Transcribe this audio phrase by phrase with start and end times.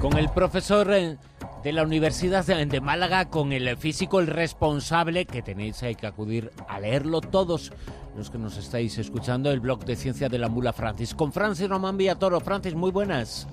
[0.00, 1.18] con el profesor eh,
[1.62, 6.80] de la Universidad de Málaga, con el físico, el responsable, que tenéis que acudir a
[6.80, 7.70] leerlo todos
[8.16, 11.68] los que nos estáis escuchando, el blog de Ciencia de la Mula Francis, con Francis
[11.68, 12.40] Román Villatoro.
[12.40, 13.46] Francis, muy buenas.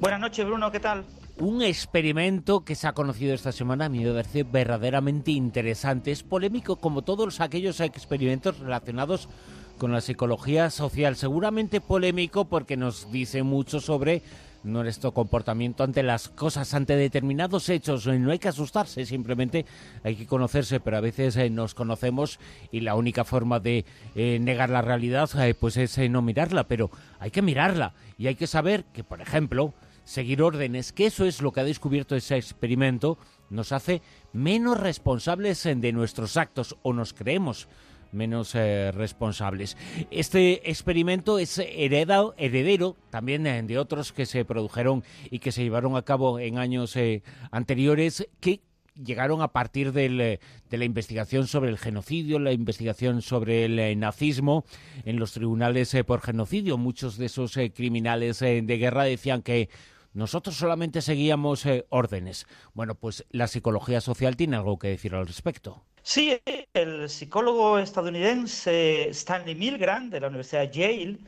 [0.00, 1.04] Buenas noches, Bruno, ¿qué tal?
[1.38, 6.10] Un experimento que se ha conocido esta semana a mí me parece verdaderamente interesante.
[6.10, 9.28] Es polémico como todos aquellos experimentos relacionados
[9.76, 11.16] con la psicología social.
[11.16, 14.22] Seguramente polémico porque nos dice mucho sobre
[14.66, 18.06] nuestro comportamiento ante las cosas, ante determinados hechos.
[18.06, 19.64] No hay que asustarse, simplemente
[20.02, 22.38] hay que conocerse, pero a veces eh, nos conocemos
[22.70, 23.84] y la única forma de
[24.14, 28.34] eh, negar la realidad eh, pues es no mirarla, pero hay que mirarla y hay
[28.34, 29.72] que saber que, por ejemplo,
[30.04, 33.18] seguir órdenes, que eso es lo que ha descubierto ese experimento,
[33.50, 37.68] nos hace menos responsables de nuestros actos o nos creemos
[38.16, 39.76] menos eh, responsables.
[40.10, 45.96] Este experimento es heredero también eh, de otros que se produjeron y que se llevaron
[45.96, 48.60] a cabo en años eh, anteriores que
[49.00, 54.64] llegaron a partir de la investigación sobre el genocidio, la investigación sobre el nazismo
[55.04, 56.78] en los tribunales por genocidio.
[56.78, 59.68] Muchos de esos criminales de guerra decían que
[60.14, 62.46] nosotros solamente seguíamos órdenes.
[62.72, 65.84] Bueno, pues la psicología social tiene algo que decir al respecto.
[66.08, 66.40] Sí,
[66.72, 71.18] el psicólogo estadounidense Stanley Milgram de la Universidad Yale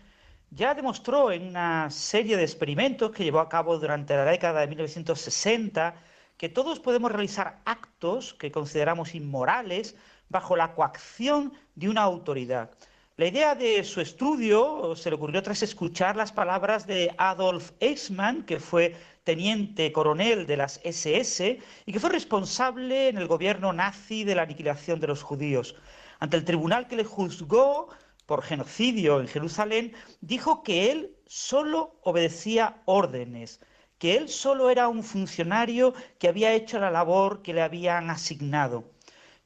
[0.50, 4.68] ya demostró en una serie de experimentos que llevó a cabo durante la década de
[4.68, 5.96] 1960
[6.36, 9.96] que todos podemos realizar actos que consideramos inmorales
[10.28, 12.70] bajo la coacción de una autoridad.
[13.16, 18.44] La idea de su estudio se le ocurrió tras escuchar las palabras de Adolf Eichmann,
[18.44, 18.94] que fue
[19.28, 24.44] teniente coronel de las SS y que fue responsable en el gobierno nazi de la
[24.44, 25.76] aniquilación de los judíos.
[26.18, 27.90] Ante el tribunal que le juzgó
[28.24, 33.60] por genocidio en Jerusalén, dijo que él solo obedecía órdenes,
[33.98, 38.90] que él solo era un funcionario que había hecho la labor que le habían asignado.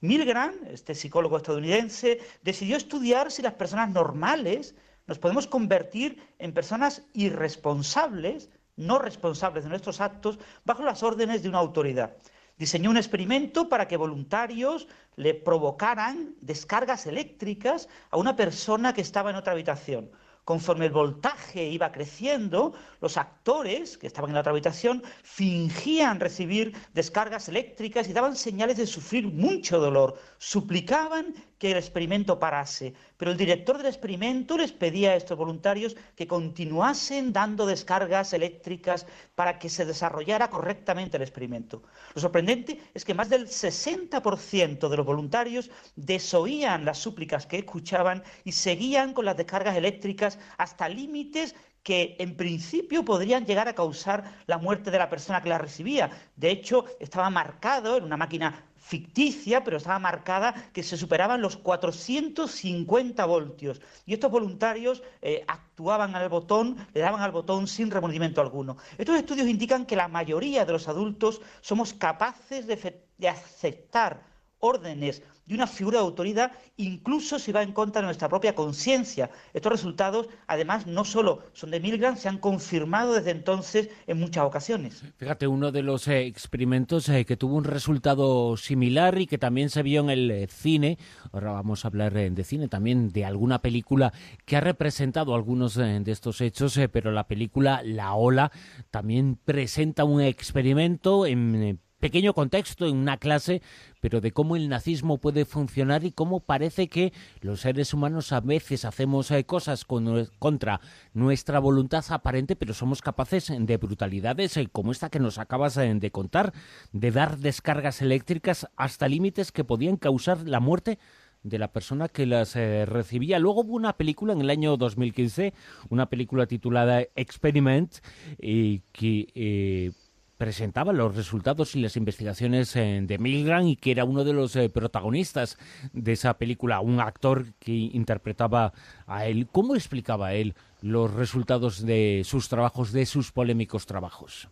[0.01, 4.77] Milgram, este psicólogo estadounidense, decidió estudiar si las personas normales
[5.09, 11.49] nos podemos convertir en personas irresponsables, no responsables de nuestros actos, bajo las órdenes de
[11.49, 12.17] una autoridad.
[12.59, 19.31] Diseñó un experimento para que voluntarios le provocaran descargas eléctricas a una persona que estaba
[19.31, 20.11] en otra habitación.
[20.45, 26.77] Conforme el voltaje iba creciendo, los actores que estaban en la otra habitación fingían recibir
[26.95, 30.19] descargas eléctricas y daban señales de sufrir mucho dolor.
[30.39, 35.95] Suplicaban que el experimento parase, pero el director del experimento les pedía a estos voluntarios
[36.17, 39.07] que continuasen dando descargas eléctricas
[39.37, 41.85] para que se desarrollara correctamente el experimento.
[42.17, 48.25] Lo sorprendente es que más del 60% de los voluntarios desoían las súplicas que escuchaban
[48.43, 54.25] y seguían con las descargas eléctricas hasta límites que en principio podrían llegar a causar
[54.47, 56.11] la muerte de la persona que la recibía.
[56.35, 61.57] De hecho, estaba marcado en una máquina ficticia, pero estaba marcada que se superaban los
[61.57, 63.81] 450 voltios.
[64.05, 68.77] Y estos voluntarios eh, actuaban al botón, le daban al botón sin remordimiento alguno.
[68.99, 74.32] Estos estudios indican que la mayoría de los adultos somos capaces de aceptar
[74.63, 79.29] órdenes de una figura de autoridad, incluso si va en contra de nuestra propia conciencia.
[79.53, 84.45] Estos resultados, además, no solo son de Milgram, se han confirmado desde entonces en muchas
[84.45, 85.03] ocasiones.
[85.17, 89.69] Fíjate, uno de los eh, experimentos eh, que tuvo un resultado similar y que también
[89.69, 90.97] se vio en el eh, cine,
[91.33, 94.13] ahora vamos a hablar de cine, también de alguna película
[94.47, 98.53] que ha representado algunos de estos hechos, pero la película La Ola
[98.91, 103.63] también presenta un experimento en pequeño contexto en una clase,
[104.01, 108.41] pero de cómo el nazismo puede funcionar y cómo parece que los seres humanos a
[108.41, 110.81] veces hacemos eh, cosas contra
[111.15, 115.95] nuestra voluntad aparente, pero somos capaces de brutalidades eh, como esta que nos acabas eh,
[115.95, 116.53] de contar,
[116.91, 120.99] de dar descargas eléctricas hasta límites que podían causar la muerte
[121.45, 123.39] de la persona que las recibía.
[123.39, 125.55] Luego hubo una película en el año 2015,
[125.89, 127.99] una película titulada Experiment,
[128.41, 129.93] y que
[130.43, 134.57] presentaba los resultados y las investigaciones eh, de Milgram y que era uno de los
[134.57, 135.57] eh, protagonistas
[135.93, 138.73] de esa película, un actor que interpretaba
[139.07, 139.47] a él.
[139.53, 144.49] ¿Cómo explicaba él los resultados de sus trabajos, de sus polémicos trabajos?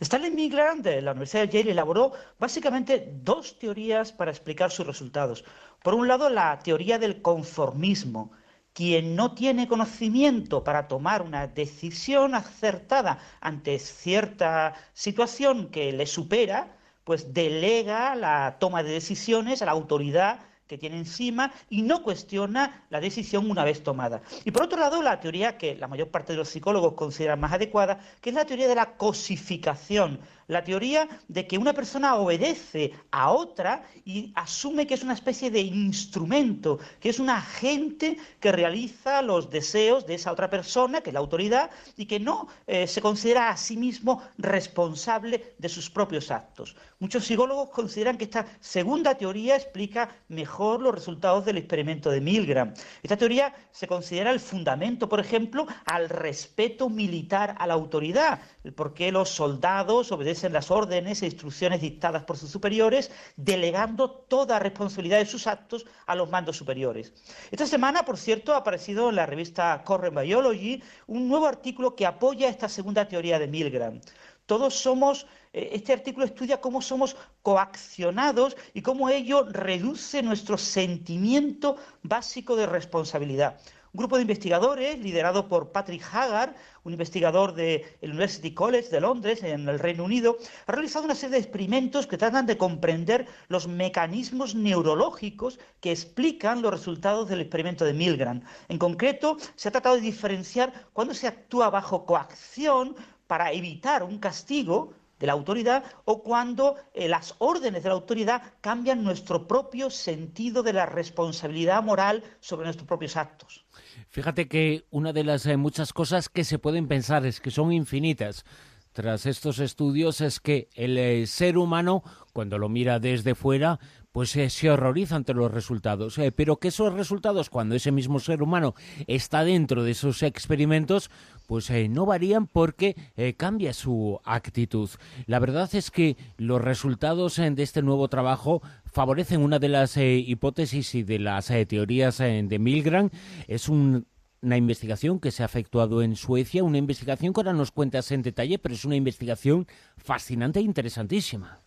[0.00, 2.10] Stanley Milgram de la Universidad de Yale elaboró
[2.40, 5.44] básicamente dos teorías para explicar sus resultados.
[5.84, 8.32] Por un lado, la teoría del conformismo,
[8.72, 16.76] quien no tiene conocimiento para tomar una decisión acertada ante cierta situación que le supera,
[17.04, 20.40] pues delega la toma de decisiones a la autoridad
[20.72, 24.22] que tiene encima y no cuestiona la decisión una vez tomada.
[24.44, 27.52] Y por otro lado, la teoría que la mayor parte de los psicólogos consideran más
[27.52, 32.92] adecuada, que es la teoría de la cosificación, la teoría de que una persona obedece
[33.10, 38.52] a otra y asume que es una especie de instrumento, que es un agente que
[38.52, 42.86] realiza los deseos de esa otra persona, que es la autoridad, y que no eh,
[42.86, 46.76] se considera a sí mismo responsable de sus propios actos.
[46.98, 52.74] Muchos psicólogos consideran que esta segunda teoría explica mejor los resultados del experimento de Milgram.
[53.02, 58.74] Esta teoría se considera el fundamento, por ejemplo, al respeto militar a la autoridad, el
[59.12, 65.18] los soldados obedecen en las órdenes e instrucciones dictadas por sus superiores, delegando toda responsabilidad
[65.18, 67.12] de sus actos a los mandos superiores.
[67.50, 72.06] Esta semana, por cierto, ha aparecido en la revista Current Biology un nuevo artículo que
[72.06, 74.00] apoya esta segunda teoría de Milgram.
[74.46, 81.76] Todos somos, eh, este artículo estudia cómo somos coaccionados y cómo ello reduce nuestro sentimiento
[82.02, 83.60] básico de responsabilidad.
[83.94, 89.42] Un grupo de investigadores, liderado por Patrick Haggard, un investigador del University College de Londres,
[89.42, 93.68] en el Reino Unido, ha realizado una serie de experimentos que tratan de comprender los
[93.68, 98.40] mecanismos neurológicos que explican los resultados del experimento de Milgram.
[98.70, 102.96] En concreto, se ha tratado de diferenciar cuándo se actúa bajo coacción
[103.26, 108.42] para evitar un castigo de la autoridad o cuando eh, las órdenes de la autoridad
[108.60, 113.64] cambian nuestro propio sentido de la responsabilidad moral sobre nuestros propios actos.
[114.08, 117.72] Fíjate que una de las eh, muchas cosas que se pueden pensar es que son
[117.72, 118.44] infinitas
[118.92, 122.02] tras estos estudios es que el eh, ser humano,
[122.32, 123.78] cuando lo mira desde fuera,
[124.12, 126.18] pues eh, se horroriza ante los resultados.
[126.18, 128.74] Eh, pero que esos resultados, cuando ese mismo ser humano
[129.06, 131.10] está dentro de esos experimentos,
[131.46, 132.96] pues no varían porque
[133.36, 134.88] cambia su actitud.
[135.26, 140.94] La verdad es que los resultados de este nuevo trabajo favorecen una de las hipótesis
[140.94, 143.10] y de las teorías de Milgram.
[143.48, 144.06] Es un
[144.42, 148.22] una investigación que se ha efectuado en Suecia, una investigación que ahora nos cuentas en
[148.22, 149.66] detalle, pero es una investigación
[149.96, 151.60] fascinante e interesantísima.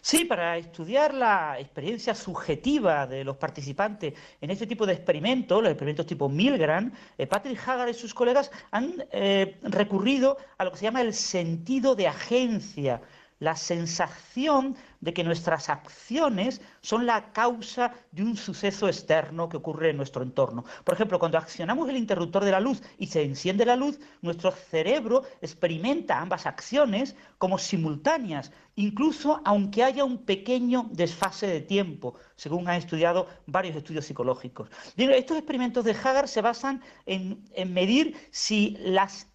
[0.00, 5.70] Sí, para estudiar la experiencia subjetiva de los participantes en este tipo de experimentos, los
[5.70, 10.78] experimentos tipo Milgram, eh, Patrick Haggard y sus colegas han eh, recurrido a lo que
[10.78, 13.00] se llama el sentido de agencia,
[13.38, 19.90] la sensación de que nuestras acciones son la causa de un suceso externo que ocurre
[19.90, 20.64] en nuestro entorno.
[20.84, 24.52] Por ejemplo, cuando accionamos el interruptor de la luz y se enciende la luz, nuestro
[24.52, 32.68] cerebro experimenta ambas acciones como simultáneas, incluso aunque haya un pequeño desfase de tiempo, según
[32.68, 34.70] han estudiado varios estudios psicológicos.
[34.96, 38.78] estos experimentos de Hagar se basan en, medir si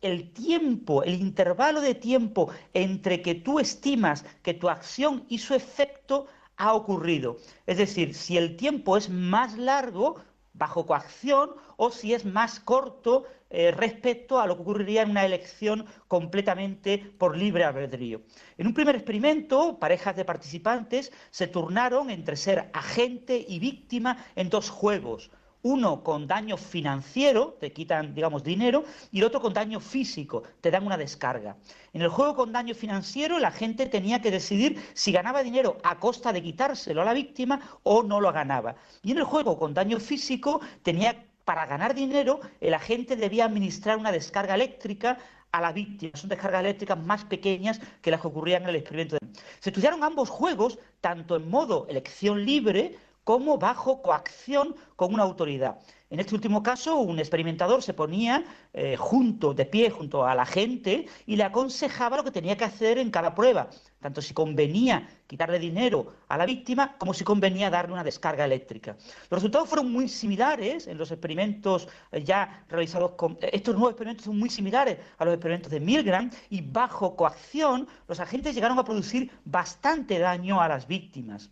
[0.02, 6.28] el tiempo, el intervalo de tiempo entre que tú estimas que tu acción hizo efecto
[6.56, 7.38] ha ocurrido.
[7.66, 10.16] Es decir, si el tiempo es más largo
[10.54, 15.26] bajo coacción o si es más corto eh, respecto a lo que ocurriría en una
[15.26, 18.22] elección completamente por libre albedrío.
[18.58, 24.50] En un primer experimento, parejas de participantes se turnaron entre ser agente y víctima en
[24.50, 25.30] dos juegos
[25.62, 30.72] uno con daño financiero, te quitan, digamos, dinero, y el otro con daño físico, te
[30.72, 31.58] dan una descarga.
[31.94, 36.00] En el juego con daño financiero, la gente tenía que decidir si ganaba dinero a
[36.00, 38.76] costa de quitárselo a la víctima o no lo ganaba.
[39.04, 43.98] Y en el juego con daño físico, tenía para ganar dinero, el agente debía administrar
[43.98, 45.18] una descarga eléctrica
[45.54, 46.12] a la víctima.
[46.16, 49.18] Son descargas eléctricas más pequeñas que las que ocurrían en el experimento.
[49.60, 55.80] Se estudiaron ambos juegos, tanto en modo elección libre, como bajo coacción con una autoridad.
[56.10, 60.46] En este último caso, un experimentador se ponía eh, junto, de pie, junto a la
[60.46, 63.70] gente y le aconsejaba lo que tenía que hacer en cada prueba,
[64.00, 68.96] tanto si convenía quitarle dinero a la víctima como si convenía darle una descarga eléctrica.
[69.30, 73.34] Los resultados fueron muy similares en los experimentos eh, ya realizados con...
[73.42, 77.90] Eh, estos nuevos experimentos son muy similares a los experimentos de Milgram y bajo coacción
[78.08, 81.52] los agentes llegaron a producir bastante daño a las víctimas.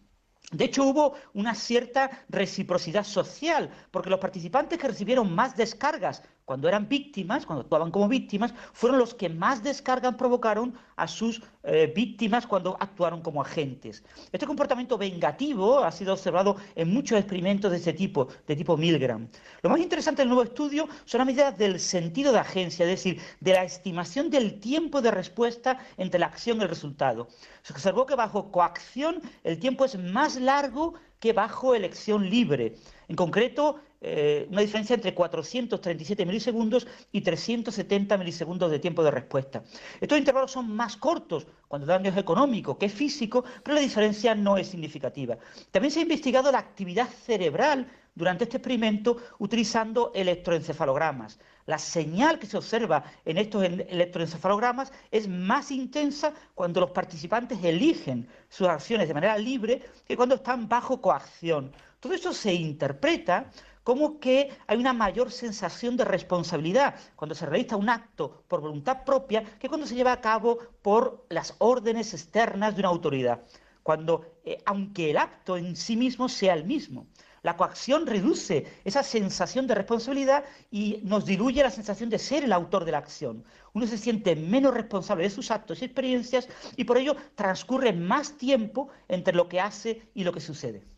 [0.51, 6.67] De hecho, hubo una cierta reciprocidad social, porque los participantes que recibieron más descargas cuando
[6.67, 11.91] eran víctimas, cuando actuaban como víctimas, fueron los que más descargas provocaron a sus eh,
[11.93, 14.03] víctimas cuando actuaron como agentes.
[14.31, 19.27] Este comportamiento vengativo ha sido observado en muchos experimentos de este tipo, de tipo Milgram.
[19.63, 23.19] Lo más interesante del nuevo estudio son las medidas del sentido de agencia, es decir,
[23.39, 27.27] de la estimación del tiempo de respuesta entre la acción y el resultado.
[27.63, 32.75] Se observó que bajo coacción el tiempo es más largo que bajo elección libre.
[33.07, 39.63] En concreto, eh, una diferencia entre 437 milisegundos y 370 milisegundos de tiempo de respuesta.
[39.99, 44.35] Estos intervalos son más cortos cuando el daño es económico que físico, pero la diferencia
[44.35, 45.39] no es significativa.
[45.71, 51.39] También se ha investigado la actividad cerebral durante este experimento utilizando electroencefalogramas.
[51.65, 58.27] La señal que se observa en estos electroencefalogramas es más intensa cuando los participantes eligen
[58.49, 61.71] sus acciones de manera libre que cuando están bajo coacción.
[61.99, 63.49] Todo eso se interpreta
[63.85, 69.03] como que hay una mayor sensación de responsabilidad cuando se realiza un acto por voluntad
[69.05, 73.43] propia que cuando se lleva a cabo por las órdenes externas de una autoridad.
[73.83, 77.05] Cuando, eh, aunque el acto en sí mismo sea el mismo.
[77.43, 82.53] La coacción reduce esa sensación de responsabilidad y nos diluye la sensación de ser el
[82.53, 83.45] autor de la acción.
[83.73, 88.35] Uno se siente menos responsable de sus actos y experiencias y por ello transcurre más
[88.35, 90.94] tiempo entre lo que hace y lo que sucede.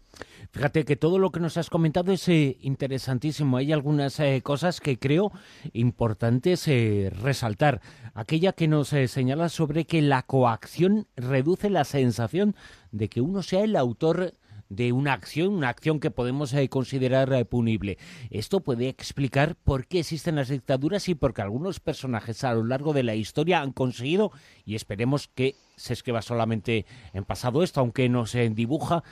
[0.57, 3.57] Fíjate que todo lo que nos has comentado es eh, interesantísimo.
[3.57, 5.31] Hay algunas eh, cosas que creo
[5.71, 7.79] importantes eh, resaltar.
[8.15, 12.55] Aquella que nos señala sobre que la coacción reduce la sensación
[12.91, 14.33] de que uno sea el autor
[14.69, 17.99] de una acción, una acción que podemos considerar punible.
[18.31, 22.63] Esto puede explicar por qué existen las dictaduras y por qué algunos personajes a lo
[22.63, 24.31] largo de la historia han conseguido,
[24.65, 29.03] y esperemos que se escriba solamente en pasado esto, aunque nos dibuja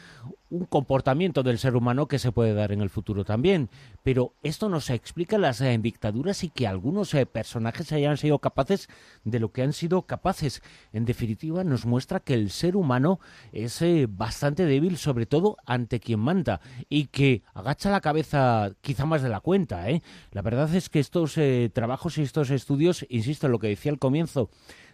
[0.49, 3.69] un comportamiento del ser humano que se puede dar en el futuro también.
[4.03, 8.89] Pero esto nos explica las eh, dictaduras y que algunos eh, personajes hayan sido capaces
[9.23, 10.61] de lo que han sido capaces.
[10.93, 13.19] En definitiva, nos muestra que el ser humano
[13.51, 19.05] es eh, bastante débil, sobre todo ante quien manda, y que agacha la cabeza quizá
[19.05, 19.85] más de la cuenta.
[20.31, 21.37] La verdad es que estos
[21.73, 24.49] trabajos y estos estudios, insisto en lo que decía al comienzo,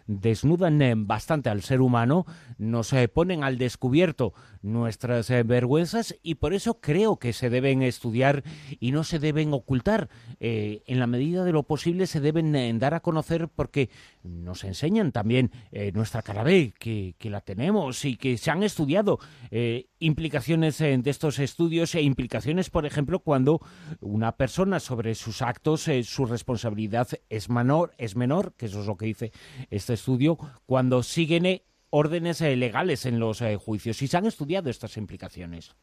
[0.06, 2.26] desnudan eh, bastante al ser humano,
[2.58, 4.32] nos eh, ponen al descubierto
[4.62, 8.44] nuestras eh, vergüenzas y por eso creo que se deben estudiar
[8.78, 10.08] y no se deben ocultar.
[10.40, 13.90] en la medida de lo posible se deben dar a conocer porque
[14.22, 15.50] nos enseñan también
[15.94, 19.18] nuestra cara B, que, la tenemos y que se han estudiado
[19.98, 23.60] implicaciones de estos estudios e implicaciones, por ejemplo, cuando
[24.00, 28.96] una persona sobre sus actos, su responsabilidad es menor, es menor, que eso es lo
[28.96, 29.32] que dice
[29.70, 34.00] este estudio, cuando siguen eh, órdenes eh, legales en los eh, juicios.
[34.02, 35.74] Y se han estudiado estas implicaciones.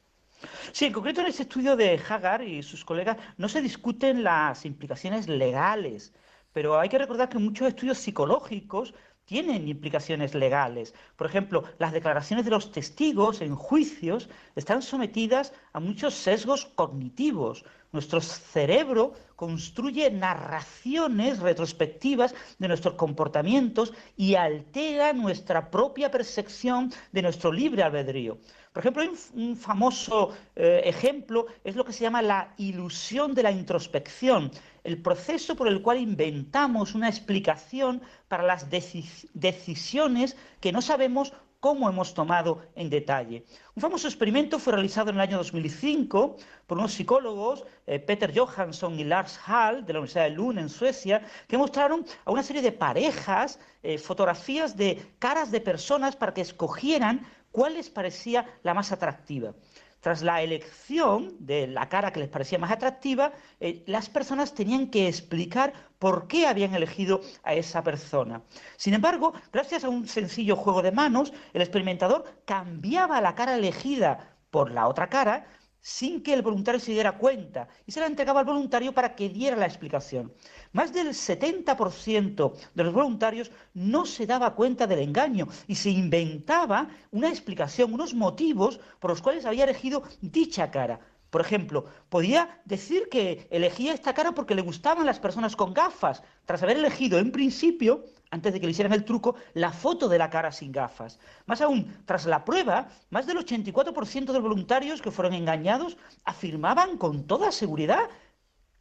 [0.71, 4.65] Sí, en concreto en este estudio de Hagar y sus colegas no se discuten las
[4.65, 6.13] implicaciones legales,
[6.53, 8.93] pero hay que recordar que muchos estudios psicológicos
[9.29, 10.95] tienen implicaciones legales.
[11.15, 17.63] Por ejemplo, las declaraciones de los testigos en juicios están sometidas a muchos sesgos cognitivos.
[17.91, 27.51] Nuestro cerebro construye narraciones retrospectivas de nuestros comportamientos y altera nuestra propia percepción de nuestro
[27.51, 28.39] libre albedrío.
[28.73, 29.03] Por ejemplo,
[29.35, 34.51] un, famoso eh, ejemplo es lo que se llama la ilusión de la introspección,
[34.89, 41.87] el proceso por el cual inventamos una explicación para las decisiones que no sabemos cómo
[41.87, 43.45] hemos tomado en detalle.
[43.75, 48.99] Un famoso experimento fue realizado en el año 2005 por unos psicólogos, eh, Peter Johansson
[48.99, 52.63] y Lars Hall, de la Universidad de Lund en Suecia, que mostraron a una serie
[52.63, 58.73] de parejas eh, fotografías de caras de personas para que escogieran cuál les parecía la
[58.73, 59.53] más atractiva.
[60.01, 64.87] Tras la elección de la cara que les parecía más atractiva, eh, las personas tenían
[64.87, 68.41] que explicar por qué habían elegido a esa persona.
[68.77, 74.37] Sin embargo, gracias a un sencillo juego de manos, el experimentador cambiaba la cara elegida
[74.51, 75.45] por la otra cara
[75.81, 79.29] sin que el voluntario se diera cuenta y se la entregaba al voluntario para que
[79.29, 80.33] diera la explicación.
[80.71, 86.89] Más del 70% de los voluntarios no se daba cuenta del engaño y se inventaba
[87.11, 90.99] una explicación, unos motivos por los cuales había elegido dicha cara.
[91.29, 96.23] Por ejemplo, podía decir que elegía esta cara porque le gustaban las personas con gafas,
[96.45, 100.17] tras haber elegido en principio, antes de que le hicieran el truco, la foto de
[100.17, 101.19] la cara sin gafas.
[101.45, 106.97] Más aún, tras la prueba, más del 84% de los voluntarios que fueron engañados afirmaban
[106.97, 108.09] con toda seguridad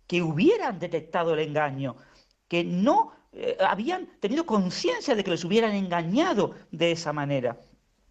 [0.06, 1.96] que hubieran detectado el engaño,
[2.48, 7.58] que no eh, habían tenido conciencia de que les hubieran engañado de esa manera.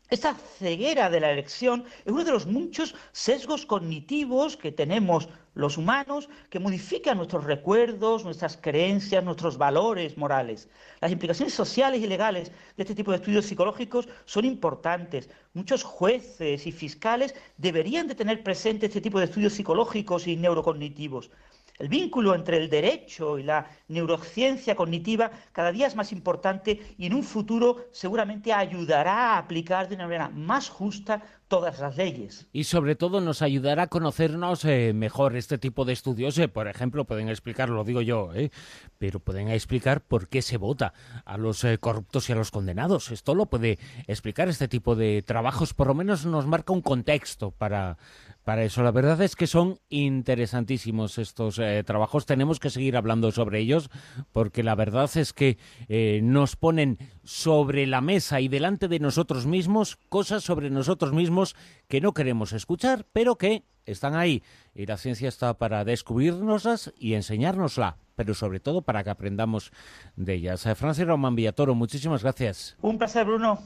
[0.09, 5.77] Esta ceguera de la elección es uno de los muchos sesgos cognitivos que tenemos los
[5.77, 10.69] humanos que modifican nuestros recuerdos, nuestras creencias, nuestros valores morales.
[11.01, 15.29] Las implicaciones sociales y legales de este tipo de estudios psicológicos son importantes.
[15.53, 21.31] Muchos jueces y fiscales deberían de tener presente este tipo de estudios psicológicos y neurocognitivos.
[21.77, 27.05] El vínculo entre el derecho y la neurociencia cognitiva cada día es más importante y
[27.05, 32.47] en un futuro seguramente ayudará a aplicar de una manera más justa todas las leyes.
[32.51, 36.37] Y sobre todo nos ayudará a conocernos eh, mejor este tipo de estudios.
[36.39, 38.51] Eh, por ejemplo, pueden explicar, lo digo yo, eh,
[38.97, 40.93] pero pueden explicar por qué se vota
[41.25, 43.11] a los corruptos y a los condenados.
[43.11, 45.73] Esto lo puede explicar este tipo de trabajos.
[45.73, 47.97] Por lo menos nos marca un contexto para,
[48.47, 48.81] para eso.
[48.81, 52.25] La verdad es que son interesantísimos estos eh, trabajos.
[52.25, 53.89] Tenemos que seguir hablando sobre ellos
[54.31, 55.57] porque la verdad es que
[55.89, 61.57] eh, nos ponen sobre la mesa y delante de nosotros mismos cosas sobre nosotros mismos
[61.89, 64.41] que no queremos escuchar, pero que están ahí.
[64.73, 69.73] Y la ciencia está para descubrirnoslas y enseñárnosla, pero sobre todo para que aprendamos
[70.15, 70.65] de ellas.
[70.65, 72.77] Eh, Francis Román Villatoro, muchísimas gracias.
[72.81, 73.59] Un placer, Bruno.